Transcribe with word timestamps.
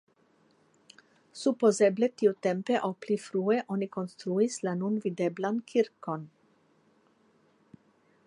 Supozeble 1.41 2.07
tiutempe 2.21 2.79
aŭ 2.87 2.89
pli 3.05 3.17
frue 3.25 3.59
oni 3.75 3.89
konstruis 3.97 4.57
la 4.69 4.75
nun 4.79 4.97
videblan 5.05 5.63
kirkon. 5.73 6.25